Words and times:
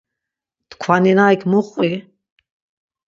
Tkvaninaik 0.71 1.41
mu 1.51 1.61
qu? 1.71 1.91